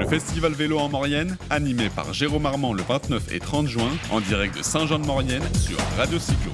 Le 0.00 0.06
festival 0.06 0.52
vélo 0.54 0.78
en 0.78 0.88
Maurienne, 0.88 1.36
animé 1.50 1.90
par 1.90 2.14
Jérôme 2.14 2.46
Armand 2.46 2.72
le 2.72 2.82
29 2.82 3.32
et 3.32 3.38
30 3.38 3.66
juin, 3.66 3.90
en 4.10 4.20
direct 4.20 4.56
de 4.56 4.62
Saint-Jean-de-Maurienne 4.62 5.42
sur 5.54 5.76
Radio 5.98 6.18
Cyclo. 6.18 6.50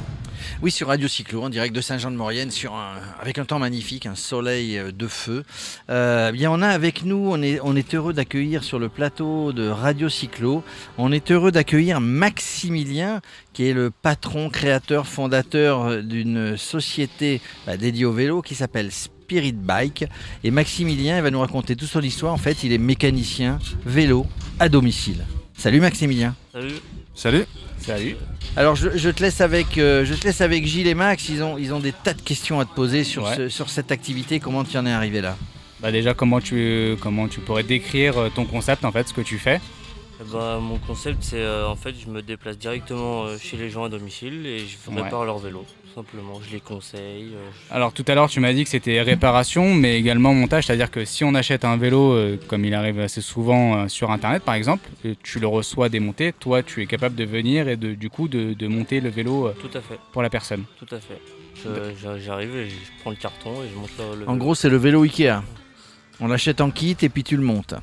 Oui, 0.62 0.70
sur 0.70 0.88
Radio 0.88 1.08
Cyclo, 1.08 1.42
en 1.42 1.48
direct 1.48 1.74
de 1.74 1.80
Saint-Jean-de-Maurienne, 1.80 2.50
avec 3.20 3.38
un 3.38 3.44
temps 3.44 3.58
magnifique, 3.58 4.06
un 4.06 4.14
soleil 4.14 4.78
euh, 4.78 4.92
de 4.92 5.06
feu. 5.06 5.44
Euh, 5.90 6.32
bien, 6.32 6.50
on 6.50 6.62
a 6.62 6.68
avec 6.68 7.04
nous, 7.04 7.28
on 7.30 7.42
est, 7.42 7.60
on 7.62 7.76
est 7.76 7.94
heureux 7.94 8.12
d'accueillir 8.12 8.64
sur 8.64 8.78
le 8.78 8.88
plateau 8.88 9.52
de 9.52 9.68
Radio 9.68 10.08
Cyclo, 10.08 10.62
on 10.98 11.12
est 11.12 11.30
heureux 11.30 11.52
d'accueillir 11.52 12.00
Maximilien, 12.00 13.20
qui 13.52 13.68
est 13.68 13.72
le 13.72 13.90
patron, 13.90 14.48
créateur, 14.50 15.06
fondateur 15.06 15.82
euh, 15.82 16.02
d'une 16.02 16.56
société 16.56 17.40
bah, 17.66 17.76
dédiée 17.76 18.04
au 18.04 18.12
vélo 18.12 18.42
qui 18.42 18.54
s'appelle 18.54 18.90
Spirit 18.92 19.52
Bike. 19.52 20.04
Et 20.44 20.50
Maximilien, 20.50 21.16
il 21.18 21.22
va 21.22 21.30
nous 21.30 21.40
raconter 21.40 21.76
toute 21.76 21.88
son 21.88 22.02
histoire. 22.02 22.32
En 22.32 22.38
fait, 22.38 22.64
il 22.64 22.72
est 22.72 22.78
mécanicien 22.78 23.58
vélo 23.84 24.26
à 24.58 24.68
domicile. 24.68 25.24
Salut 25.56 25.80
Maximilien. 25.80 26.34
Salut. 26.52 26.74
Salut. 27.14 27.46
Salut. 27.86 28.16
Alors 28.56 28.74
je, 28.74 29.10
te 29.10 29.22
laisse 29.22 29.40
avec, 29.40 29.78
euh, 29.78 30.04
je 30.04 30.14
te 30.14 30.26
laisse 30.26 30.40
avec 30.40 30.66
Gilles 30.66 30.88
et 30.88 30.94
Max. 30.94 31.28
Ils 31.28 31.42
ont, 31.42 31.56
ils 31.56 31.72
ont 31.72 31.78
des 31.78 31.92
tas 31.92 32.14
de 32.14 32.20
questions 32.20 32.58
à 32.58 32.64
te 32.64 32.74
poser 32.74 33.04
sur, 33.04 33.28
sur 33.48 33.70
cette 33.70 33.92
activité. 33.92 34.40
Comment 34.40 34.64
tu 34.64 34.76
en 34.76 34.86
es 34.86 34.92
arrivé 34.92 35.20
là? 35.20 35.36
Bah 35.80 35.92
Déjà, 35.92 36.14
comment 36.14 36.40
tu, 36.40 36.96
comment 37.00 37.28
tu 37.28 37.40
pourrais 37.40 37.62
décrire 37.62 38.18
euh, 38.18 38.28
ton 38.34 38.44
concept, 38.44 38.84
en 38.84 38.92
fait, 38.92 39.06
ce 39.08 39.14
que 39.14 39.20
tu 39.20 39.38
fais? 39.38 39.60
Bah, 40.32 40.58
Mon 40.60 40.78
concept, 40.78 41.22
c'est 41.22 41.42
euh, 41.42 41.68
en 41.68 41.76
fait, 41.76 41.94
je 41.94 42.08
me 42.08 42.22
déplace 42.22 42.58
directement 42.58 43.26
chez 43.38 43.56
les 43.56 43.70
gens 43.70 43.84
à 43.84 43.88
domicile 43.88 44.46
et 44.46 44.60
je 44.60 44.76
répare 44.90 45.24
leur 45.24 45.38
vélo 45.38 45.64
simplement, 45.96 46.38
je 46.46 46.52
les 46.52 46.60
conseille. 46.60 47.30
Euh, 47.34 47.48
Alors 47.70 47.94
tout 47.94 48.04
à 48.06 48.14
l'heure 48.14 48.28
tu 48.28 48.38
m'as 48.38 48.52
dit 48.52 48.64
que 48.64 48.68
c'était 48.68 49.00
réparation 49.00 49.74
mais 49.74 49.98
également 49.98 50.34
montage, 50.34 50.66
c'est-à-dire 50.66 50.90
que 50.90 51.06
si 51.06 51.24
on 51.24 51.34
achète 51.34 51.64
un 51.64 51.78
vélo 51.78 52.12
euh, 52.12 52.38
comme 52.48 52.66
il 52.66 52.74
arrive 52.74 53.00
assez 53.00 53.22
souvent 53.22 53.76
euh, 53.76 53.88
sur 53.88 54.10
internet 54.10 54.42
par 54.42 54.54
exemple, 54.54 54.86
tu 55.22 55.40
le 55.40 55.46
reçois 55.46 55.88
démonté, 55.88 56.34
toi 56.34 56.62
tu 56.62 56.82
es 56.82 56.86
capable 56.86 57.14
de 57.14 57.24
venir 57.24 57.68
et 57.68 57.78
de, 57.78 57.94
du 57.94 58.10
coup 58.10 58.28
de, 58.28 58.66
monter 58.68 59.00
le 59.00 59.08
vélo 59.08 59.50
tout 59.58 59.70
à 59.72 59.80
fait. 59.80 59.98
pour 60.12 60.20
la 60.20 60.28
personne. 60.28 60.64
Tout 60.78 60.94
à 60.94 61.00
fait. 61.00 61.18
J'arrive 62.22 62.54
et 62.56 62.68
je 62.68 62.74
prends 63.00 63.10
le 63.10 63.16
carton 63.16 63.62
et 63.62 63.68
je 63.72 63.78
monte 63.78 63.90
le, 63.98 64.18
vélo. 64.18 64.30
En 64.30 64.36
gros 64.36 64.54
c'est 64.54 64.68
le 64.68 64.76
vélo 64.76 65.02
Ikea. 65.04 65.40
On 66.20 66.28
l'achète 66.28 66.60
en 66.60 66.70
kit 66.70 66.96
et 67.00 67.08
puis 67.08 67.24
tu 67.24 67.38
le 67.38 67.42
montes. 67.42 67.74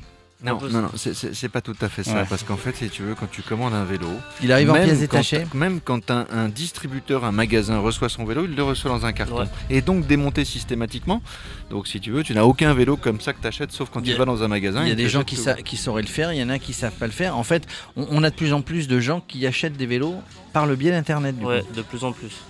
Non, 0.44 0.58
non, 0.70 0.82
non, 0.82 0.90
c'est 0.94 1.48
pas 1.48 1.60
tout 1.60 1.76
à 1.80 1.88
fait 1.88 2.04
ça. 2.04 2.24
Parce 2.28 2.42
qu'en 2.42 2.56
fait, 2.56 2.76
si 2.76 2.88
tu 2.90 3.02
veux, 3.02 3.14
quand 3.14 3.30
tu 3.30 3.42
commandes 3.42 3.74
un 3.74 3.84
vélo. 3.84 4.08
Il 4.42 4.52
arrive 4.52 4.70
en 4.70 4.74
pièces 4.74 5.00
détachées 5.00 5.46
Même 5.54 5.80
quand 5.80 6.10
un, 6.10 6.26
un, 6.30 6.48
distributeur, 6.48 7.24
un 7.24 7.32
magasin 7.32 7.78
reçoit 7.78 8.08
son 8.08 8.24
vélo, 8.24 8.44
il 8.44 8.54
le 8.54 8.62
reçoit 8.62 8.90
dans 8.90 9.06
un 9.06 9.12
carton. 9.12 9.48
Et 9.70 9.80
donc 9.80 10.06
démonté 10.06 10.44
systématiquement. 10.44 11.22
Donc 11.70 11.88
si 11.88 12.00
tu 12.00 12.10
veux, 12.10 12.22
tu 12.22 12.34
n'as 12.34 12.44
aucun 12.44 12.74
vélo 12.74 12.96
comme 12.96 13.20
ça 13.20 13.32
que 13.32 13.40
tu 13.40 13.46
achètes, 13.46 13.72
sauf 13.72 13.88
quand 13.90 14.02
tu 14.02 14.12
vas 14.14 14.24
dans 14.24 14.42
un 14.42 14.48
magasin. 14.48 14.82
Il 14.82 14.88
y 14.88 14.92
a 14.92 14.96
des 14.96 15.08
gens 15.08 15.24
qui, 15.24 15.38
qui, 15.64 15.76
sauraient 15.76 16.02
le 16.02 16.08
faire, 16.08 16.32
il 16.32 16.38
y 16.38 16.42
en 16.42 16.50
a 16.50 16.58
qui 16.58 16.72
savent 16.72 16.92
pas 16.92 17.06
le 17.06 17.12
faire. 17.12 17.36
En 17.36 17.44
fait, 17.44 17.66
on, 17.96 18.22
a 18.22 18.30
de 18.30 18.34
plus 18.34 18.52
en 18.52 18.60
plus 18.60 18.88
de 18.88 19.00
gens 19.00 19.22
qui 19.26 19.46
achètent 19.46 19.76
des 19.76 19.86
vélos 19.86 20.16
par 20.52 20.66
le 20.66 20.76
biais 20.76 20.90
d'Internet. 20.90 21.36
Ouais, 21.42 21.64
de 21.74 21.82
plus 21.82 22.04
en 22.04 22.12
plus. 22.12 22.42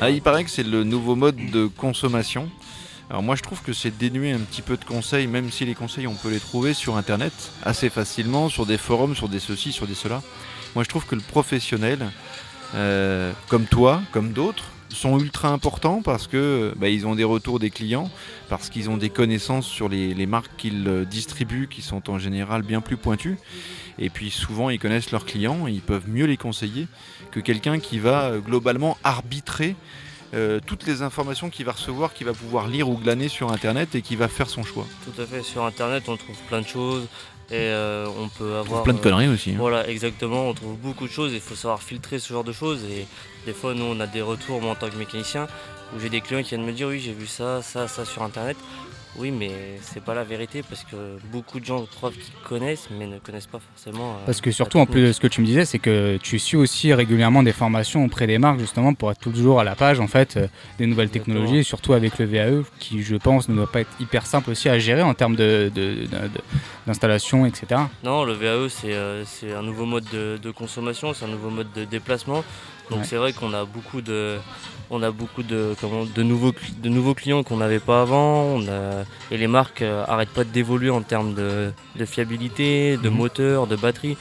Ah, 0.00 0.10
il 0.10 0.22
paraît 0.22 0.44
que 0.44 0.50
c'est 0.50 0.62
le 0.62 0.84
nouveau 0.84 1.16
mode 1.16 1.36
de 1.50 1.66
consommation. 1.66 2.48
Alors 3.12 3.22
moi 3.22 3.36
je 3.36 3.42
trouve 3.42 3.60
que 3.60 3.74
c'est 3.74 3.94
dénué 3.94 4.32
un 4.32 4.38
petit 4.38 4.62
peu 4.62 4.78
de 4.78 4.86
conseils, 4.86 5.26
même 5.26 5.50
si 5.50 5.66
les 5.66 5.74
conseils 5.74 6.06
on 6.06 6.14
peut 6.14 6.30
les 6.30 6.40
trouver 6.40 6.72
sur 6.72 6.96
internet 6.96 7.52
assez 7.62 7.90
facilement, 7.90 8.48
sur 8.48 8.64
des 8.64 8.78
forums, 8.78 9.14
sur 9.14 9.28
des 9.28 9.38
ceci, 9.38 9.70
sur 9.70 9.86
des 9.86 9.94
cela. 9.94 10.22
Moi 10.74 10.82
je 10.82 10.88
trouve 10.88 11.04
que 11.04 11.14
le 11.14 11.20
professionnel, 11.20 12.10
euh, 12.74 13.34
comme 13.48 13.66
toi, 13.66 14.00
comme 14.12 14.32
d'autres, 14.32 14.64
sont 14.88 15.18
ultra 15.18 15.50
importants 15.50 16.00
parce 16.00 16.26
que 16.26 16.72
bah, 16.78 16.88
ils 16.88 17.06
ont 17.06 17.14
des 17.14 17.24
retours 17.24 17.58
des 17.58 17.68
clients, 17.68 18.10
parce 18.48 18.70
qu'ils 18.70 18.88
ont 18.88 18.96
des 18.96 19.10
connaissances 19.10 19.66
sur 19.66 19.90
les, 19.90 20.14
les 20.14 20.26
marques 20.26 20.56
qu'ils 20.56 20.88
euh, 20.88 21.04
distribuent 21.04 21.68
qui 21.68 21.82
sont 21.82 22.08
en 22.08 22.18
général 22.18 22.62
bien 22.62 22.80
plus 22.80 22.96
pointues. 22.96 23.36
Et 23.98 24.08
puis 24.08 24.30
souvent 24.30 24.70
ils 24.70 24.78
connaissent 24.78 25.10
leurs 25.10 25.26
clients, 25.26 25.66
ils 25.66 25.82
peuvent 25.82 26.08
mieux 26.08 26.24
les 26.24 26.38
conseiller 26.38 26.88
que 27.30 27.40
quelqu'un 27.40 27.78
qui 27.78 27.98
va 27.98 28.30
euh, 28.30 28.38
globalement 28.38 28.96
arbitrer 29.04 29.76
euh, 30.34 30.60
toutes 30.64 30.86
les 30.86 31.02
informations 31.02 31.50
qu'il 31.50 31.66
va 31.66 31.72
recevoir, 31.72 32.14
qu'il 32.14 32.26
va 32.26 32.32
pouvoir 32.32 32.66
lire 32.66 32.88
ou 32.88 32.96
glaner 32.96 33.28
sur 33.28 33.52
Internet 33.52 33.94
et 33.94 34.02
qui 34.02 34.16
va 34.16 34.28
faire 34.28 34.48
son 34.48 34.62
choix. 34.62 34.86
Tout 35.04 35.20
à 35.20 35.26
fait, 35.26 35.42
sur 35.42 35.64
Internet 35.64 36.04
on 36.08 36.16
trouve 36.16 36.36
plein 36.48 36.60
de 36.60 36.66
choses 36.66 37.06
et 37.50 37.56
euh, 37.56 38.06
on 38.18 38.28
peut 38.28 38.56
avoir... 38.56 38.82
plein 38.82 38.94
de 38.94 39.00
conneries 39.00 39.28
aussi. 39.28 39.50
Hein. 39.50 39.56
Voilà, 39.58 39.88
exactement, 39.88 40.48
on 40.48 40.54
trouve 40.54 40.76
beaucoup 40.76 41.06
de 41.06 41.12
choses, 41.12 41.32
il 41.34 41.40
faut 41.40 41.54
savoir 41.54 41.82
filtrer 41.82 42.18
ce 42.18 42.32
genre 42.32 42.44
de 42.44 42.52
choses 42.52 42.84
et 42.84 43.06
des 43.44 43.52
fois 43.52 43.74
nous 43.74 43.84
on 43.84 44.00
a 44.00 44.06
des 44.06 44.22
retours, 44.22 44.60
moi 44.62 44.72
en 44.72 44.74
tant 44.74 44.88
que 44.88 44.96
mécanicien, 44.96 45.46
où 45.94 46.00
j'ai 46.00 46.08
des 46.08 46.20
clients 46.20 46.42
qui 46.42 46.50
viennent 46.50 46.64
me 46.64 46.72
dire 46.72 46.88
oui 46.88 47.00
j'ai 47.00 47.12
vu 47.12 47.26
ça, 47.26 47.60
ça, 47.60 47.88
ça 47.88 48.04
sur 48.04 48.22
Internet. 48.22 48.56
Oui, 49.18 49.30
mais 49.30 49.50
c'est 49.82 50.02
pas 50.02 50.14
la 50.14 50.24
vérité 50.24 50.62
parce 50.62 50.84
que 50.84 51.18
beaucoup 51.30 51.60
de 51.60 51.64
gens 51.64 51.84
trouvent 51.84 52.14
qu'ils 52.14 52.32
connaissent, 52.48 52.88
mais 52.90 53.06
ne 53.06 53.18
connaissent 53.18 53.46
pas 53.46 53.58
forcément. 53.58 54.12
Euh, 54.12 54.24
parce 54.24 54.40
que 54.40 54.50
surtout, 54.50 54.78
en 54.78 54.86
plus 54.86 55.08
de 55.08 55.12
ce 55.12 55.20
que 55.20 55.26
tu 55.26 55.42
me 55.42 55.46
disais, 55.46 55.66
c'est 55.66 55.78
que 55.78 56.18
tu 56.22 56.38
suis 56.38 56.56
aussi 56.56 56.94
régulièrement 56.94 57.42
des 57.42 57.52
formations 57.52 58.04
auprès 58.04 58.26
des 58.26 58.38
marques 58.38 58.60
justement 58.60 58.94
pour 58.94 59.10
être 59.10 59.20
toujours 59.20 59.60
à 59.60 59.64
la 59.64 59.74
page 59.74 60.00
en 60.00 60.06
fait 60.06 60.36
euh, 60.36 60.46
des 60.78 60.86
nouvelles 60.86 61.10
technologies, 61.10 61.62
surtout 61.62 61.92
avec 61.92 62.18
le 62.18 62.24
VAE 62.24 62.62
qui, 62.78 63.02
je 63.02 63.16
pense, 63.16 63.48
ne 63.48 63.54
doit 63.54 63.70
pas 63.70 63.80
être 63.80 63.92
hyper 64.00 64.24
simple 64.24 64.50
aussi 64.50 64.70
à 64.70 64.78
gérer 64.78 65.02
en 65.02 65.14
termes 65.14 65.36
d'installation, 65.36 67.38
de, 67.38 67.44
de, 67.44 67.48
etc. 67.48 67.82
Non, 68.04 68.24
le 68.24 68.32
VAE 68.32 68.68
euh, 68.84 69.24
c'est 69.26 69.52
un 69.52 69.62
nouveau 69.62 69.84
mode 69.84 70.06
de, 70.12 70.50
consommation, 70.50 71.12
c'est 71.12 71.26
un 71.26 71.28
nouveau 71.28 71.50
mode 71.50 71.68
de 71.74 71.84
déplacement. 71.84 72.44
Donc 72.90 73.04
c'est 73.04 73.16
vrai 73.16 73.32
qu'on 73.32 73.54
a 73.54 73.64
beaucoup 73.64 74.00
de 74.00 74.38
on 74.92 75.02
a 75.02 75.10
beaucoup 75.10 75.42
de, 75.42 75.74
de, 76.14 76.22
nouveaux, 76.22 76.52
de 76.82 76.88
nouveaux 76.90 77.14
clients 77.14 77.42
qu'on 77.42 77.56
n'avait 77.56 77.78
pas 77.78 78.02
avant. 78.02 78.60
et 79.30 79.38
les 79.38 79.46
marques 79.46 79.80
n'arrêtent 79.80 80.28
euh, 80.28 80.34
pas 80.34 80.44
d'évoluer 80.44 80.90
en 80.90 81.00
termes 81.00 81.34
de, 81.34 81.72
fiabilité, 82.04 82.98
de 82.98 83.08
mhm. 83.08 83.16
moteur, 83.16 83.66
de 83.66 83.76
batterie. 83.76 84.16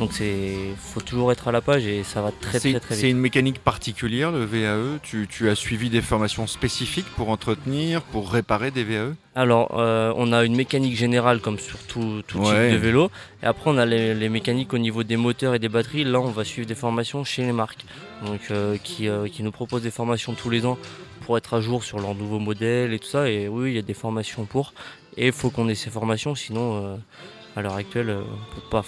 Donc 0.00 0.10
il 0.18 0.74
faut 0.76 1.00
toujours 1.00 1.30
être 1.30 1.46
à 1.46 1.52
la 1.52 1.60
page 1.60 1.86
et 1.86 2.02
ça 2.02 2.20
va 2.20 2.32
très 2.32 2.58
très 2.58 2.80
très 2.80 2.94
vite. 2.94 3.00
C'est 3.02 3.10
une 3.10 3.20
mécanique 3.20 3.60
particulière 3.60 4.32
le 4.32 4.44
VAE 4.44 4.98
tu, 5.00 5.48
as 5.48 5.54
suivi 5.54 5.90
des 5.90 6.00
formations 6.00 6.48
spécifiques 6.48 7.06
pour 7.14 7.30
entretenir, 7.30 8.02
pour 8.02 8.32
réparer 8.32 8.72
des 8.72 8.82
VAE 8.82 9.14
Alors 9.36 9.78
euh, 9.78 10.12
on 10.16 10.32
a 10.32 10.42
une 10.42 10.56
mécanique 10.56 10.96
générale 10.96 11.40
comme 11.40 11.60
sur 11.60 11.78
tout, 11.78 12.22
type 12.26 12.40
de 12.40 12.76
vélo. 12.76 13.12
Et 13.44 13.46
après 13.46 13.70
on 13.70 13.78
a 13.78 13.86
les, 13.86 14.28
mécaniques 14.28 14.74
au 14.74 14.78
niveau 14.78 15.04
des 15.04 15.16
moteurs 15.16 15.54
et 15.54 15.60
des 15.60 15.68
batteries. 15.68 16.02
Là 16.02 16.18
on 16.20 16.30
va 16.30 16.42
suivre 16.42 16.66
des 16.66 16.74
formations 16.74 17.22
chez 17.22 17.44
les 17.44 17.52
marques. 17.52 17.84
Donc 18.24 18.40
euh, 18.50 18.76
qui, 18.82 19.08
euh, 19.08 19.28
qui 19.28 19.42
nous 19.42 19.52
proposent 19.52 19.82
des 19.82 19.90
formations 19.90 20.34
tous 20.34 20.50
les 20.50 20.64
ans 20.66 20.78
pour 21.20 21.36
être 21.36 21.54
à 21.54 21.60
jour 21.60 21.84
sur 21.84 21.98
leurs 21.98 22.14
nouveaux 22.14 22.38
modèles 22.38 22.92
et 22.92 22.98
tout 22.98 23.08
ça. 23.08 23.28
Et 23.28 23.48
oui, 23.48 23.70
il 23.70 23.76
y 23.76 23.78
a 23.78 23.82
des 23.82 23.94
formations 23.94 24.44
pour. 24.44 24.72
Et 25.16 25.26
il 25.26 25.32
faut 25.32 25.50
qu'on 25.50 25.68
ait 25.68 25.74
ces 25.74 25.90
formations, 25.90 26.34
sinon 26.34 26.98
à 27.56 27.62
l'heure 27.62 27.74
actuelle, 27.74 28.10
euh, 28.10 28.20
on 28.20 28.54
peut 28.54 28.66
pas 28.70 28.84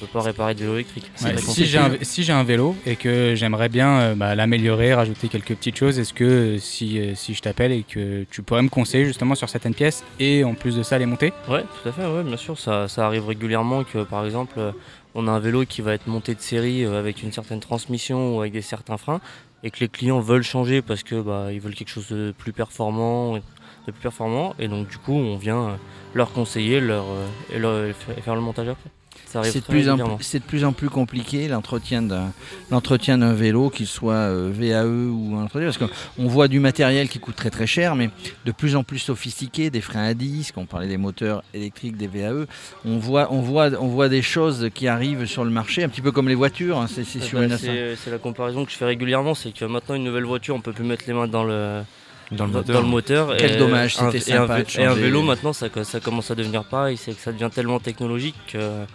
peut 0.00 0.06
pas 0.06 0.22
réparer 0.22 0.54
de 0.54 0.60
vélo 0.60 0.74
électrique. 0.74 1.10
si 1.16 1.66
j'ai 1.66 1.78
un, 1.78 1.92
si 2.00 2.32
un, 2.32 2.42
vélo 2.44 2.74
et 2.86 2.96
que 2.96 3.34
j'aimerais 3.34 3.68
bien 3.68 3.98
euh, 3.98 4.14
bah, 4.14 4.34
l'améliorer, 4.34 4.94
rajouter 4.94 5.28
quelques 5.28 5.54
petites 5.54 5.76
choses, 5.76 5.98
est-ce 5.98 6.14
que 6.14 6.24
euh, 6.24 6.58
si, 6.58 6.98
si 7.14 7.34
je 7.34 7.42
t'appelle 7.42 7.72
et 7.72 7.82
que 7.82 8.24
tu 8.30 8.42
pourrais 8.42 8.62
me 8.62 8.70
conseiller 8.70 9.04
justement 9.04 9.34
sur 9.34 9.50
certaines 9.50 9.74
pièces 9.74 10.02
et 10.18 10.44
en 10.44 10.54
plus 10.54 10.76
de 10.76 10.82
ça 10.82 10.98
les 10.98 11.04
monter? 11.04 11.34
Ouais, 11.48 11.62
tout 11.62 11.88
à 11.88 11.92
fait, 11.92 12.06
ouais, 12.06 12.22
bien 12.22 12.38
sûr. 12.38 12.58
Ça, 12.58 12.88
ça, 12.88 13.06
arrive 13.06 13.26
régulièrement 13.26 13.84
que 13.84 14.02
par 14.02 14.24
exemple 14.24 14.72
on 15.16 15.26
a 15.26 15.32
un 15.32 15.40
vélo 15.40 15.64
qui 15.64 15.80
va 15.80 15.94
être 15.94 16.06
monté 16.06 16.34
de 16.34 16.40
série 16.40 16.84
avec 16.84 17.22
une 17.22 17.32
certaine 17.32 17.60
transmission 17.60 18.36
ou 18.36 18.40
avec 18.40 18.52
des 18.52 18.62
certains 18.62 18.98
freins 18.98 19.20
et 19.62 19.70
que 19.70 19.80
les 19.80 19.88
clients 19.88 20.20
veulent 20.20 20.42
changer 20.42 20.82
parce 20.82 21.02
que 21.02 21.20
bah, 21.20 21.52
ils 21.52 21.60
veulent 21.60 21.74
quelque 21.74 21.88
chose 21.88 22.08
de 22.08 22.32
plus 22.36 22.52
performant, 22.52 23.38
et 24.58 24.68
donc 24.68 24.88
du 24.88 24.98
coup 24.98 25.14
on 25.14 25.36
vient 25.36 25.78
leur 26.14 26.32
conseiller 26.32 26.80
leur, 26.80 27.04
euh, 27.52 27.92
et, 27.92 28.22
faire 28.22 28.34
le 28.34 28.40
montage 28.40 28.68
après. 28.68 28.90
C'est 29.24 29.60
de, 29.60 29.64
plus 29.64 29.88
en, 29.88 29.96
de 29.96 30.38
plus 30.46 30.64
en 30.64 30.72
plus 30.72 30.88
compliqué 30.88 31.48
l'entretien 31.48 32.02
d'un 32.02 33.32
vélo, 33.32 33.70
qu'il 33.70 33.86
soit 33.86 34.14
euh, 34.14 34.50
VAE 34.52 34.86
ou 34.86 35.36
un 35.36 35.44
entretien, 35.44 35.68
parce 35.68 35.78
qu'on 35.78 36.26
voit 36.26 36.48
du 36.48 36.60
matériel 36.60 37.08
qui 37.08 37.18
coûte 37.18 37.36
très 37.36 37.50
très 37.50 37.66
cher, 37.66 37.96
mais 37.96 38.10
de 38.44 38.52
plus 38.52 38.76
en 38.76 38.84
plus 38.84 38.98
sophistiqué, 38.98 39.70
des 39.70 39.80
freins 39.80 40.04
à 40.04 40.14
disque, 40.14 40.56
on 40.56 40.66
parlait 40.66 40.88
des 40.88 40.96
moteurs 40.96 41.42
électriques, 41.54 41.96
des 41.96 42.06
VAE, 42.06 42.46
on 42.84 42.98
voit, 42.98 43.28
on 43.32 43.40
voit, 43.40 43.70
on 43.80 43.88
voit 43.88 44.08
des 44.08 44.22
choses 44.22 44.70
qui 44.74 44.88
arrivent 44.88 45.26
sur 45.26 45.44
le 45.44 45.50
marché, 45.50 45.84
un 45.84 45.88
petit 45.88 46.02
peu 46.02 46.12
comme 46.12 46.28
les 46.28 46.34
voitures. 46.34 46.78
Hein, 46.78 46.86
c'est 46.88 48.10
la 48.10 48.18
comparaison 48.18 48.64
que 48.64 48.70
je 48.70 48.76
fais 48.76 48.84
régulièrement, 48.84 49.34
c'est 49.34 49.52
que 49.52 49.64
maintenant 49.64 49.94
une 49.94 50.04
nouvelle 50.04 50.24
voiture, 50.24 50.54
on 50.54 50.60
peut 50.60 50.72
plus 50.72 50.84
mettre 50.84 51.04
les 51.06 51.12
mains 51.12 51.28
dans 51.28 51.44
le 51.44 51.82
dans 52.30 52.46
le 52.46 52.82
moteur. 52.82 53.36
Quel 53.38 53.58
dommage, 53.58 53.96
c'était 53.96 54.20
sympa. 54.20 54.60
Et 54.78 54.84
un, 54.84 54.94
vélo 54.94 55.22
maintenant, 55.22 55.52
ça, 55.52 55.68
ça, 55.84 56.00
commence 56.00 56.30
à 56.30 56.34
devenir 56.34 56.64
pareil, 56.64 56.96
c'est 56.96 57.12
que 57.12 57.20
ça 57.20 57.32
devient 57.32 57.50
tellement 57.52 57.80
technologique 57.80 58.36
que 58.52 58.86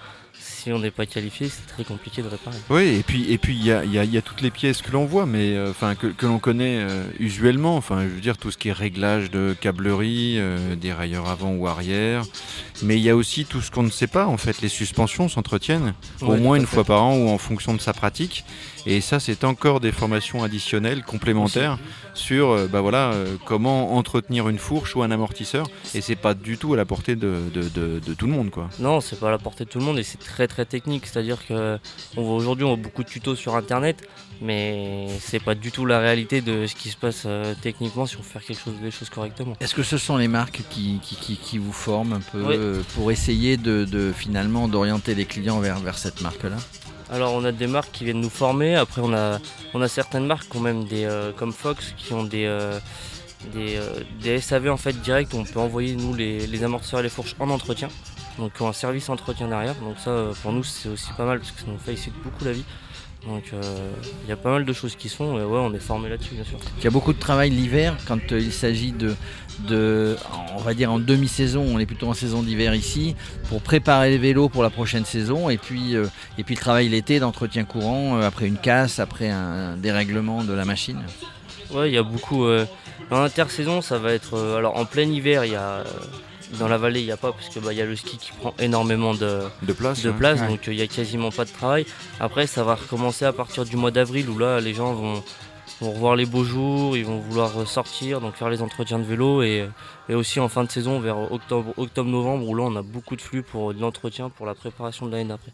si 0.41 0.71
on 0.71 0.79
n'est 0.79 0.91
pas 0.91 1.05
qualifié, 1.05 1.49
c'est 1.49 1.65
très 1.67 1.83
compliqué 1.83 2.21
de 2.21 2.27
réparer. 2.27 2.57
Oui, 2.69 2.99
et 2.99 3.03
puis 3.03 3.31
et 3.31 3.37
puis 3.37 3.55
il 3.55 3.65
y 3.65 3.71
a, 3.71 3.83
y 3.83 4.17
a, 4.17 4.21
toutes 4.21 4.41
les 4.41 4.51
pièces 4.51 4.81
que 4.81 4.91
l'on 4.91 5.05
voit, 5.05 5.25
mais 5.25 5.55
euh, 5.55 5.73
que, 5.99 6.07
que 6.07 6.25
l'on 6.25 6.39
connaît 6.39 6.77
euh, 6.79 7.03
usuellement. 7.19 7.77
Enfin, 7.77 8.03
je 8.03 8.13
veux 8.13 8.21
dire 8.21 8.37
tout 8.37 8.51
ce 8.51 8.57
qui 8.57 8.69
est 8.69 8.73
réglage 8.73 9.31
de 9.31 9.55
câblerie, 9.59 10.35
euh, 10.37 10.75
des 10.75 10.93
railleurs 10.93 11.29
avant 11.29 11.53
ou 11.53 11.67
arrière, 11.67 12.23
Mais 12.83 12.97
il 12.97 13.01
y 13.01 13.09
a 13.09 13.15
aussi 13.15 13.45
tout 13.45 13.61
ce 13.61 13.71
qu'on 13.71 13.83
ne 13.83 13.89
sait 13.89 14.07
pas. 14.07 14.27
En 14.27 14.37
fait, 14.37 14.61
les 14.61 14.69
suspensions 14.69 15.29
s'entretiennent 15.29 15.93
au 16.21 16.35
moins 16.35 16.57
une 16.57 16.67
fois 16.67 16.83
par 16.83 17.03
an 17.03 17.15
ou 17.15 17.29
en 17.29 17.37
fonction 17.37 17.73
de 17.73 17.81
sa 17.81 17.93
pratique. 17.93 18.43
Et 18.85 19.01
ça, 19.01 19.19
c'est 19.19 19.43
encore 19.43 19.79
des 19.79 19.91
formations 19.91 20.43
additionnelles, 20.43 21.03
complémentaires 21.03 21.77
sur 22.13 22.49
euh, 22.49 22.67
bah 22.67 22.81
voilà, 22.81 23.11
euh, 23.11 23.35
comment 23.45 23.95
entretenir 23.95 24.49
une 24.49 24.57
fourche 24.57 24.95
ou 24.95 25.03
un 25.03 25.11
amortisseur. 25.11 25.67
Et 25.93 26.01
c'est 26.01 26.15
pas 26.15 26.33
du 26.33 26.57
tout 26.57 26.73
à 26.73 26.77
la 26.77 26.85
portée 26.85 27.15
de, 27.15 27.39
tout 28.17 28.25
le 28.25 28.31
monde. 28.31 28.49
Quoi. 28.49 28.69
Non, 28.79 29.01
c'est 29.01 29.19
pas 29.19 29.27
à 29.27 29.31
la 29.31 29.37
portée 29.37 29.65
de 29.65 29.69
tout 29.69 29.79
le 29.79 29.85
monde 29.85 29.99
et 29.99 30.03
c'est 30.03 30.19
très 30.19 30.47
très 30.47 30.65
technique. 30.65 31.05
C'est-à-dire 31.05 31.39
qu'aujourd'hui, 31.47 32.65
on, 32.65 32.71
on 32.71 32.75
voit 32.75 32.83
beaucoup 32.83 33.03
de 33.03 33.09
tutos 33.09 33.35
sur 33.35 33.55
Internet, 33.55 34.07
mais 34.41 35.07
c'est 35.19 35.41
pas 35.41 35.55
du 35.55 35.71
tout 35.71 35.85
la 35.85 35.99
réalité 35.99 36.41
de 36.41 36.65
ce 36.65 36.75
qui 36.75 36.89
se 36.89 36.97
passe 36.97 37.23
euh, 37.25 37.53
techniquement 37.61 38.05
si 38.05 38.17
on 38.17 38.23
fait 38.23 38.39
quelque 38.39 38.61
chose, 38.61 38.73
des 38.81 38.91
choses 38.91 39.09
correctement. 39.09 39.55
Est-ce 39.59 39.75
que 39.75 39.83
ce 39.83 39.97
sont 39.97 40.17
les 40.17 40.27
marques 40.27 40.61
qui, 40.69 40.99
qui, 41.01 41.57
vous 41.57 41.73
forment 41.73 42.13
un 42.13 42.19
peu 42.19 42.81
pour 42.95 43.11
essayer 43.11 43.57
de, 43.57 44.13
finalement 44.15 44.67
d'orienter 44.67 45.15
les 45.15 45.25
clients 45.25 45.59
vers, 45.59 45.79
vers 45.79 45.97
cette 45.97 46.21
marque-là? 46.21 46.57
Alors 47.11 47.33
on 47.33 47.43
a 47.43 47.51
des 47.51 47.67
marques 47.67 47.91
qui 47.91 48.05
viennent 48.05 48.21
nous 48.21 48.29
former, 48.29 48.75
après 48.75 49.01
on 49.03 49.13
a, 49.13 49.39
on 49.73 49.81
a 49.81 49.87
certaines 49.87 50.25
marques 50.25 50.49
qui 50.49 50.57
ont 50.57 50.61
même 50.61 50.85
des, 50.85 51.03
euh, 51.03 51.31
comme 51.33 51.51
Fox 51.51 51.93
qui 51.97 52.13
ont 52.13 52.23
des, 52.23 52.45
euh, 52.45 52.79
des, 53.53 54.39
SAV 54.39 54.69
en 54.69 54.77
fait 54.77 54.93
direct 55.01 55.33
où 55.33 55.37
on 55.37 55.43
peut 55.43 55.59
envoyer 55.59 55.95
nous 55.95 56.13
les, 56.15 56.63
amortisseurs 56.63 57.01
et 57.01 57.03
les 57.03 57.09
fourches 57.09 57.35
en 57.39 57.49
entretien. 57.49 57.89
Donc 58.37 58.53
un 58.61 58.73
service 58.73 59.09
entretien 59.09 59.47
derrière. 59.47 59.75
Donc 59.75 59.97
ça 59.97 60.29
pour 60.41 60.51
nous 60.51 60.63
c'est 60.63 60.89
aussi 60.89 61.11
pas 61.17 61.25
mal 61.25 61.39
parce 61.39 61.51
que 61.51 61.61
ça 61.61 61.67
nous 61.67 61.77
facilite 61.77 62.15
beaucoup 62.23 62.45
la 62.45 62.53
vie. 62.53 62.65
Donc 63.27 63.43
euh, 63.53 63.61
il 64.23 64.29
y 64.29 64.31
a 64.31 64.35
pas 64.35 64.49
mal 64.49 64.65
de 64.65 64.73
choses 64.73 64.95
qui 64.95 65.07
sont 65.07 65.37
et 65.37 65.43
ouais 65.43 65.59
on 65.59 65.73
est 65.73 65.79
formé 65.79 66.09
là-dessus 66.09 66.33
bien 66.33 66.43
sûr. 66.43 66.57
Il 66.79 66.83
y 66.83 66.87
a 66.87 66.89
beaucoup 66.89 67.13
de 67.13 67.19
travail 67.19 67.51
l'hiver 67.51 67.95
quand 68.07 68.31
euh, 68.31 68.39
il 68.39 68.51
s'agit 68.51 68.91
de, 68.91 69.15
de, 69.67 70.15
on 70.55 70.61
va 70.61 70.73
dire 70.73 70.91
en 70.91 70.97
demi-saison, 70.97 71.63
on 71.63 71.77
est 71.77 71.85
plutôt 71.85 72.07
en 72.07 72.15
saison 72.15 72.41
d'hiver 72.41 72.73
ici, 72.73 73.15
pour 73.49 73.61
préparer 73.61 74.09
les 74.09 74.17
vélos 74.17 74.49
pour 74.49 74.63
la 74.63 74.71
prochaine 74.71 75.05
saison 75.05 75.51
et 75.51 75.57
puis, 75.57 75.95
euh, 75.95 76.07
et 76.39 76.43
puis 76.43 76.55
le 76.55 76.61
travail 76.61 76.89
l'été 76.89 77.19
d'entretien 77.19 77.63
courant 77.63 78.19
après 78.19 78.47
une 78.47 78.57
casse, 78.57 78.97
après 78.97 79.29
un, 79.29 79.77
dérèglement 79.77 80.43
de 80.43 80.53
la 80.53 80.65
machine. 80.65 81.01
Ouais 81.69 81.91
il 81.91 81.93
y 81.93 81.99
a 81.99 82.03
beaucoup. 82.03 82.47
dans 83.11 83.21
l'intersaison 83.21 83.81
ça 83.81 83.99
va 83.99 84.13
être. 84.13 84.37
alors 84.57 84.77
en 84.77 84.85
plein 84.85 85.03
hiver 85.03 85.45
il 85.45 85.51
y 85.51 85.55
a 85.55 85.83
dans 86.59 86.67
la 86.67 86.77
vallée, 86.77 87.01
il 87.01 87.05
n'y 87.05 87.11
a 87.11 87.17
pas 87.17 87.31
parce 87.31 87.49
qu'il 87.49 87.61
bah, 87.61 87.73
y 87.73 87.81
a 87.81 87.85
le 87.85 87.95
ski 87.95 88.17
qui 88.17 88.31
prend 88.31 88.53
énormément 88.59 89.13
de, 89.13 89.43
place, 89.77 90.01
de 90.01 90.11
place 90.11 90.41
donc 90.47 90.67
il 90.67 90.75
n'y 90.75 90.81
a 90.81 90.87
quasiment 90.87 91.31
pas 91.31 91.45
de 91.45 91.51
travail. 91.51 91.85
Après, 92.19 92.47
ça 92.47 92.63
va 92.63 92.75
recommencer 92.75 93.25
à 93.25 93.33
partir 93.33 93.65
du 93.65 93.75
mois 93.75 93.91
d'avril 93.91 94.29
où 94.29 94.37
là, 94.37 94.59
les 94.59 94.73
gens 94.73 94.93
vont, 94.93 95.23
revoir 95.81 96.15
les 96.15 96.25
beaux 96.25 96.43
jours, 96.43 96.95
ils 96.95 97.05
vont 97.05 97.19
vouloir 97.19 97.67
sortir, 97.67 98.21
donc 98.21 98.35
faire 98.35 98.49
les 98.49 98.61
entretiens 98.61 98.99
de 98.99 99.03
vélo 99.03 99.41
et, 99.41 99.67
aussi 100.09 100.39
en 100.41 100.49
fin 100.49 100.65
de 100.65 100.69
saison 100.69 100.99
vers 100.99 101.31
octobre, 101.31 101.73
octobre-novembre 101.77 102.47
où 102.47 102.53
là 102.53 102.63
on 102.63 102.75
a 102.75 102.81
beaucoup 102.81 103.15
de 103.15 103.21
flux 103.21 103.43
pour 103.43 103.71
l'entretien 103.71 104.29
pour 104.29 104.45
la 104.45 104.53
préparation 104.53 105.05
de 105.05 105.11
l'année 105.11 105.29
d'après. 105.29 105.53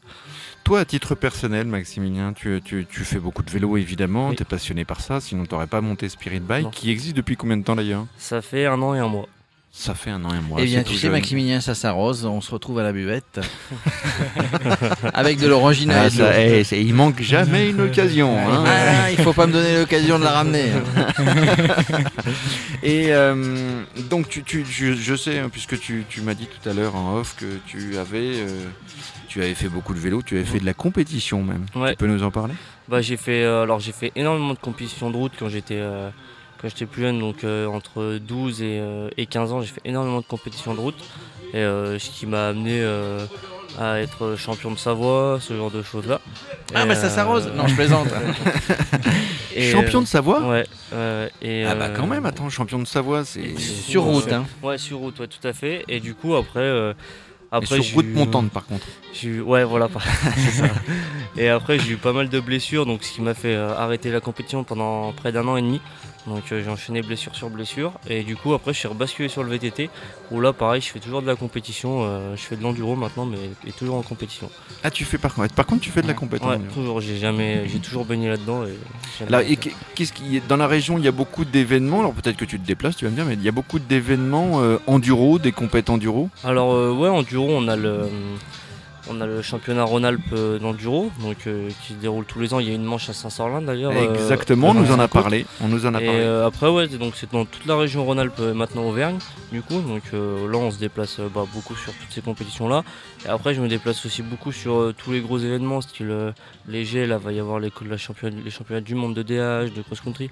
Toi, 0.64 0.80
à 0.80 0.86
titre 0.86 1.14
personnel, 1.14 1.68
Maximilien, 1.68 2.34
tu, 2.34 2.62
fais 2.90 3.20
beaucoup 3.20 3.44
de 3.44 3.52
vélo 3.52 3.78
évidemment, 3.78 4.34
tu 4.34 4.42
es 4.42 4.46
passionné 4.46 4.84
par 4.84 5.02
ça, 5.02 5.22
sinon 5.22 5.46
tu 5.46 5.54
n'aurais 5.54 5.68
pas 5.68 5.82
monté 5.82 6.10
Spirit 6.10 6.40
Bike, 6.40 6.72
qui 6.72 6.90
existe 6.90 7.16
depuis 7.16 7.38
combien 7.38 7.58
de 7.58 7.64
temps 7.64 7.76
d'ailleurs? 7.76 8.06
Ça 8.18 8.42
fait 8.42 8.66
un 8.66 8.82
an 8.82 8.96
et 8.96 9.00
un 9.00 9.08
mois. 9.08 9.28
Ça 9.72 9.94
fait 9.94 10.10
un 10.10 10.26
an 10.26 10.34
et 10.34 10.38
un 10.38 10.42
mois. 10.42 10.60
Eh 10.62 10.66
bien, 10.66 10.82
tu 10.82 10.96
sais, 10.96 11.08
Maximilien, 11.08 11.62
ça 11.62 11.76
s'arrose. 11.76 12.26
On 12.26 12.42
se 12.42 12.50
retrouve 12.50 12.80
à 12.80 12.84
la 12.84 12.92
buvette 12.92 13.40
avec 15.14 15.40
de 15.40 15.48
l'orangina. 15.48 16.08
Ah, 16.20 16.40
eh, 16.40 16.64
il 16.72 16.94
manque 16.96 17.22
jamais 17.22 17.70
une 17.70 17.82
occasion. 17.82 18.38
Hein. 18.40 18.64
Ah, 18.66 19.12
il 19.12 19.18
faut 19.20 19.34
pas 19.34 19.46
me 19.46 19.54
donner 19.54 19.78
l'occasion 19.78 20.18
de 20.18 20.24
la 20.24 20.32
ramener. 20.32 20.72
et 22.84 23.14
euh, 23.14 23.84
donc, 24.10 24.30
tu, 24.30 24.66
je, 24.66 25.16
sais, 25.16 25.40
hein, 25.40 25.50
puisque 25.52 25.80
tu, 25.80 26.06
m'as 26.24 26.34
dit 26.34 26.48
tout 26.48 26.68
à 26.68 26.74
l'heure 26.74 26.96
en 26.96 27.18
off 27.18 27.36
que 27.38 27.46
tu 27.68 27.98
avais, 27.98 28.40
euh, 28.40 28.48
tu 29.28 29.44
avais 29.44 29.54
fait 29.54 29.70
beaucoup 29.70 29.94
de 29.94 30.00
vélo, 30.00 30.24
tu 30.24 30.38
avais 30.38 30.46
fait 30.46 30.60
de 30.60 30.66
la 30.66 30.74
compétition 30.74 31.44
même. 31.44 31.66
Tu 31.72 31.96
peux 31.98 32.08
nous 32.08 32.24
en 32.24 32.32
parler? 32.32 32.56
Bah, 32.88 33.02
j'ai 33.02 33.18
fait, 33.18 33.44
euh, 33.44 33.62
alors 33.62 33.80
j'ai 33.80 33.92
fait 33.92 34.12
énormément 34.16 34.54
de 34.54 34.60
compétitions 34.60 35.12
de 35.12 35.18
route 35.18 35.34
quand 35.38 35.50
j'étais 35.50 35.82
quand 36.60 36.70
j'étais 36.70 36.86
plus 36.86 37.04
jeune, 37.04 37.20
donc 37.20 37.44
euh, 37.44 37.68
entre 37.68 38.18
12 38.18 38.62
et, 38.62 39.26
15 39.30 39.52
euh, 39.52 39.54
ans, 39.54 39.62
j'ai 39.62 39.68
fait 39.68 39.82
énormément 39.86 40.20
de 40.20 40.26
compétitions 40.26 40.74
de 40.74 40.80
route. 40.80 40.98
Et 41.54 41.58
euh, 41.58 41.98
ce 42.00 42.10
qui 42.10 42.26
m'a 42.26 42.48
amené 42.48 42.84
à 43.80 44.00
être 44.00 44.36
champion 44.36 44.72
de 44.72 44.78
Savoie, 44.78 45.40
ce 45.40 45.56
genre 45.56 45.72
de 45.72 45.84
choses-là. 45.84 46.20
Ah, 46.74 46.86
bah 46.86 46.96
ça 46.96 47.10
s'arrose 47.10 47.52
Non, 47.56 47.68
je 47.68 47.76
plaisante. 47.76 48.08
champion 49.72 50.02
de 50.02 50.08
Savoie 50.08 50.48
Ouais. 50.48 50.66
et, 51.42 51.64
ah, 51.66 51.76
bah 51.76 51.90
quand 51.90 52.08
même, 52.08 52.26
attends, 52.26 52.50
champion 52.50 52.80
de 52.80 52.88
Savoie, 52.88 53.24
c'est. 53.24 53.58
Sur 53.58 54.04
route, 54.04 54.32
hein 54.32 54.46
Ouais, 54.64 54.78
sur 54.78 54.98
route, 54.98 55.20
ouais, 55.20 55.28
tout 55.28 55.46
à 55.48 55.54
fait. 55.54 55.86
Et 55.88 56.00
du 56.00 56.16
coup, 56.16 56.36
après. 56.36 56.94
Après, 57.50 57.82
sur 57.82 57.96
route 57.96 58.14
montante 58.14 58.52
par 58.52 58.66
contre. 58.66 58.86
Ouais, 59.46 59.64
voilà, 59.64 59.88
ça. 60.52 60.66
Et 61.38 61.48
après, 61.48 61.80
j'ai 61.80 61.94
eu 61.94 61.98
pas 61.98 62.12
mal 62.12 62.28
de 62.28 62.40
blessures, 62.42 62.86
donc 62.86 63.04
ce 63.04 63.14
qui 63.14 63.22
m'a 63.22 63.34
fait 63.34 63.56
arrêter 63.56 64.12
la 64.12 64.20
compétition 64.20 64.66
pendant 64.66 65.14
près 65.14 65.32
d'un 65.32 65.48
an 65.48 65.56
et 65.56 65.62
demi. 65.62 65.80
Donc 66.28 66.52
euh, 66.52 66.62
j'ai 66.64 66.70
enchaîné 66.70 67.02
blessure 67.02 67.36
sur 67.36 67.50
blessure. 67.50 67.94
Et 68.10 68.24
du 68.24 68.36
coup 68.36 68.54
après 68.54 68.74
je 68.74 68.80
suis 68.80 68.88
rebasculé 68.88 69.30
sur 69.30 69.44
le 69.44 69.50
VTT 69.50 69.90
où 70.32 70.42
là 70.42 70.54
pareil 70.54 70.82
je 70.82 70.90
fais 70.90 71.00
toujours 71.00 71.22
de 71.22 71.28
la 71.28 71.36
compétition, 71.36 72.04
euh, 72.04 72.36
je 72.36 72.42
fais 72.42 72.56
de 72.56 72.64
l'enduro 72.64 72.96
maintenant 72.96 73.26
mais 73.26 73.38
et 73.66 73.72
toujours 73.72 73.96
en 73.96 74.02
compétition. 74.02 74.50
Ah 74.84 74.92
tu 74.92 75.06
fais 75.06 75.18
par 75.18 75.34
contre, 75.34 75.54
par 75.54 75.66
contre 75.66 75.82
tu 75.82 75.90
fais 75.90 76.02
de 76.02 76.08
la 76.08 76.14
compétition 76.14 76.52
Ouais 76.52 76.60
toujours, 76.74 77.02
j'ai 77.02 77.18
jamais, 77.18 77.68
j'ai 77.68 77.80
toujours 77.80 78.06
baigné 78.06 78.28
là-dedans. 78.28 78.66
Et, 78.66 79.58
qu'est-ce 79.96 80.14
qui 80.14 80.42
dans 80.48 80.58
la 80.58 80.68
région 80.68 80.98
il 80.98 81.06
y 81.06 81.08
a 81.08 81.12
beaucoup 81.12 81.46
d'événements, 81.46 82.00
alors 82.02 82.14
peut-être 82.14 82.38
que 82.38 82.46
tu 82.46 82.60
te 82.60 82.66
déplaces 82.66 82.98
tu 82.98 83.06
vas 83.06 83.12
me 83.12 83.16
dire 83.16 83.26
mais 83.26 83.34
il 83.34 83.44
y 83.44 83.50
a 83.50 83.54
beaucoup 83.54 83.80
d'événements 83.80 84.62
euh, 84.62 84.78
enduro, 84.86 85.40
des 85.40 85.52
compétitions 85.52 85.78
enduro? 85.96 86.30
Alors 86.44 86.98
ouais 86.98 87.10
enduro 87.10 87.48
on 87.50 87.68
a 87.68 87.76
le 87.76 88.10
on 89.10 89.22
a 89.22 89.26
le 89.26 89.42
championnat 89.42 89.84
Rhône-Alpes 89.84 90.34
euh, 90.34 90.60
d'enduro, 90.60 91.12
donc 91.22 91.48
euh, 91.48 91.70
qui 91.84 91.94
se 91.94 91.98
déroule 91.98 92.26
tous 92.26 92.40
les 92.40 92.54
ans. 92.54 92.60
Il 92.60 92.68
y 92.68 92.72
a 92.72 92.76
une 92.76 92.84
manche 92.84 93.10
à 93.10 93.14
Saint-Sorlin 93.14 93.62
d'ailleurs. 93.62 93.92
Euh, 93.96 94.14
Exactement, 94.14 94.70
on 94.70 94.74
nous 94.74 94.92
en 94.92 95.00
a 95.00 95.08
parlé. 95.08 95.46
On 95.62 95.68
nous 95.68 95.86
en 95.86 95.94
a 95.94 96.00
parlé. 96.00 96.26
après 96.46 96.70
ouais, 96.70 96.88
donc 96.88 97.14
c'est 97.16 97.32
dans 97.32 97.46
toute 97.46 97.66
la 97.66 97.78
région 97.78 98.06
Rhône-Alpes 98.06 98.40
maintenant 98.40 98.84
Auvergne. 98.84 99.18
Du 99.52 99.62
coup, 99.62 99.80
donc 99.80 100.04
là 100.14 100.58
on 100.58 100.72
se 100.72 100.80
déplace 100.80 101.20
bah, 101.34 101.46
beaucoup 101.54 101.76
sur 101.76 101.94
toutes 101.94 102.12
ces 102.12 102.22
compétitions 102.22 102.68
là. 102.68 102.84
Et 103.26 103.30
après 103.30 103.54
je 103.54 103.62
me 103.62 103.68
déplace 103.68 104.06
aussi 104.06 104.22
beaucoup 104.22 104.52
sur 104.52 104.94
tous 104.98 105.12
les 105.12 105.22
gros 105.22 105.38
événements, 105.38 105.82
style 105.82 106.34
léger. 106.68 107.06
Là 107.06 107.18
va 107.18 107.32
y 107.32 107.40
avoir 107.40 107.60
les, 107.60 107.72
la 107.90 107.96
les 107.96 108.52
championnats 108.52 108.82
du 108.82 108.96
monde 108.96 109.14
de 109.14 109.24
DH, 109.24 109.74
de 109.74 109.82
cross-country, 109.82 110.30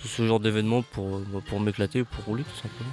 tout 0.00 0.08
ce 0.08 0.26
genre 0.26 0.40
d'événements 0.40 0.82
pour, 0.82 1.18
bah, 1.18 1.40
pour 1.46 1.60
m'éclater, 1.60 2.04
pour 2.04 2.24
rouler 2.24 2.42
tout 2.44 2.60
simplement. 2.60 2.92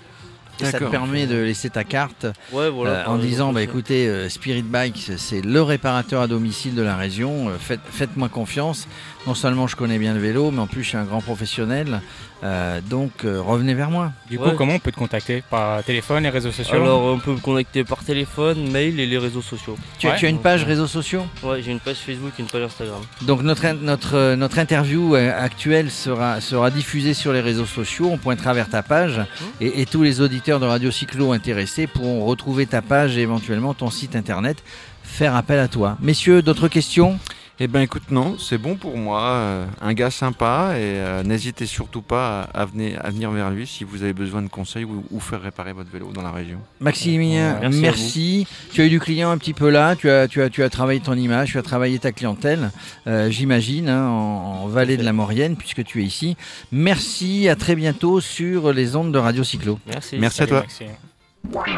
Et 0.59 0.65
ça 0.65 0.79
te 0.79 0.83
permet 0.85 1.25
de 1.25 1.35
laisser 1.35 1.69
ta 1.69 1.83
carte 1.83 2.27
euh, 2.53 3.05
en 3.05 3.17
disant 3.17 3.53
bah, 3.53 3.61
écoutez, 3.61 4.07
euh, 4.07 4.29
Spirit 4.29 4.61
Bike, 4.63 5.11
c'est 5.17 5.41
le 5.41 5.61
réparateur 5.61 6.21
à 6.21 6.27
domicile 6.27 6.75
de 6.75 6.81
la 6.81 6.95
région, 6.95 7.49
euh, 7.49 7.77
faites-moi 7.89 8.29
confiance 8.29 8.87
non 9.27 9.35
seulement 9.35 9.67
je 9.67 9.75
connais 9.75 9.99
bien 9.99 10.13
le 10.13 10.19
vélo, 10.19 10.51
mais 10.51 10.59
en 10.59 10.67
plus 10.67 10.83
je 10.83 10.89
suis 10.89 10.97
un 10.97 11.05
grand 11.05 11.21
professionnel. 11.21 12.01
Euh, 12.43 12.81
donc 12.81 13.23
euh, 13.23 13.41
revenez 13.41 13.73
vers 13.73 13.89
moi. 13.89 14.11
Du 14.29 14.37
coup, 14.37 14.49
comment 14.57 14.73
on 14.73 14.79
peut 14.79 14.91
te 14.91 14.97
contacter? 14.97 15.43
Par 15.49 15.81
téléphone, 15.83 16.23
les 16.23 16.29
réseaux 16.29 16.51
sociaux? 16.51 16.75
Alors 16.75 17.01
on 17.01 17.19
peut 17.19 17.31
me 17.31 17.39
contacter 17.39 17.85
par 17.85 18.03
téléphone, 18.03 18.69
mail 18.69 18.99
et 18.99 19.05
les 19.05 19.17
réseaux 19.17 19.41
sociaux. 19.41 19.77
Tu, 19.97 20.07
as 20.07 20.27
une 20.27 20.39
page 20.39 20.65
réseaux 20.65 20.87
sociaux? 20.87 21.25
Ouais, 21.41 21.61
j'ai 21.61 21.71
une 21.71 21.79
page 21.79 21.97
Facebook 21.97 22.33
et 22.37 22.41
une 22.41 22.49
page 22.49 22.63
Instagram. 22.63 23.01
Donc 23.21 23.43
notre, 23.43 23.71
notre, 23.71 24.35
notre 24.35 24.59
interview 24.59 25.15
actuelle 25.15 25.89
sera, 25.89 26.41
sera 26.41 26.69
diffusée 26.69 27.13
sur 27.13 27.31
les 27.31 27.39
réseaux 27.39 27.65
sociaux. 27.65 28.09
On 28.11 28.17
pointera 28.17 28.53
vers 28.53 28.69
ta 28.69 28.83
page 28.83 29.19
mmh. 29.19 29.43
et, 29.61 29.81
et 29.81 29.85
tous 29.85 30.03
les 30.03 30.19
auditeurs 30.19 30.42
de 30.45 30.65
Radio 30.65 30.91
Cyclo 30.91 31.31
intéressés 31.31 31.87
pourront 31.87 32.25
retrouver 32.25 32.65
ta 32.65 32.81
page 32.81 33.17
et 33.17 33.21
éventuellement 33.21 33.73
ton 33.73 33.89
site 33.89 34.13
internet, 34.13 34.61
faire 35.01 35.37
appel 35.37 35.57
à 35.57 35.69
toi. 35.69 35.97
Messieurs, 36.01 36.41
d'autres 36.41 36.67
questions? 36.67 37.17
Eh 37.59 37.67
ben 37.67 37.81
écoute, 37.81 38.09
non, 38.09 38.37
c'est 38.39 38.57
bon 38.57 38.75
pour 38.75 38.97
moi. 38.97 39.21
Euh, 39.21 39.65
un 39.79 39.93
gars 39.93 40.09
sympa 40.09 40.73
et 40.75 40.81
euh, 40.81 41.21
n'hésitez 41.21 41.67
surtout 41.67 42.01
pas 42.01 42.49
à, 42.53 42.65
venir, 42.65 42.99
à, 43.03 43.11
venir, 43.11 43.29
vers 43.29 43.51
lui 43.51 43.67
si 43.67 43.83
vous 43.83 44.01
avez 44.01 44.13
besoin 44.13 44.41
de 44.41 44.47
conseils 44.47 44.85
ou, 44.85 45.19
faire 45.19 45.41
réparer 45.41 45.71
votre 45.71 45.91
vélo 45.91 46.11
dans 46.11 46.23
la 46.23 46.31
région. 46.31 46.59
Maximilien, 46.79 47.59
merci. 47.69 48.47
Tu 48.71 48.81
as 48.81 48.85
eu 48.85 48.89
du 48.89 48.99
client 48.99 49.29
un 49.29 49.37
petit 49.37 49.53
peu 49.53 49.69
là, 49.69 49.95
tu 49.95 50.09
as, 50.09 50.27
tu 50.27 50.41
as, 50.41 50.49
tu 50.49 50.63
as 50.63 50.69
travaillé 50.69 50.99
ton 50.99 51.13
image, 51.13 51.51
tu 51.51 51.59
as 51.59 51.61
travaillé 51.61 51.99
ta 51.99 52.11
clientèle, 52.11 52.71
euh, 53.05 53.29
j'imagine, 53.29 53.87
hein, 53.87 54.07
en, 54.07 54.67
vallée 54.67 54.97
de 54.97 55.03
la 55.03 55.13
Maurienne, 55.13 55.55
puisque 55.55 55.83
tu 55.83 56.01
es 56.01 56.05
ici. 56.05 56.35
Merci, 56.71 57.47
à 57.49 57.55
très 57.55 57.75
bientôt 57.75 58.19
sur 58.19 58.73
les 58.73 58.95
ondes 58.95 59.11
de 59.11 59.19
Radio 59.19 59.43
Cyclo. 59.43 59.79
Merci. 59.85 60.17
Merci 60.17 60.41
à 60.41 60.47
toi. 60.47 60.65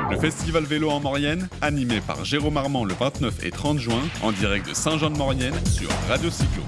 Le 0.09 0.17
festival 0.17 0.63
vélo 0.63 0.89
en 0.89 0.99
Maurienne, 0.99 1.49
animé 1.61 1.99
par 1.99 2.23
Jérôme 2.23 2.57
Armand 2.57 2.85
le 2.85 2.93
29 2.93 3.43
et 3.43 3.51
30 3.51 3.79
juin, 3.79 4.01
en 4.21 4.31
direct 4.31 4.69
de 4.69 4.73
Saint-Jean-de-Maurienne 4.73 5.55
sur 5.65 5.89
Radio 6.07 6.29
Cyclo. 6.29 6.63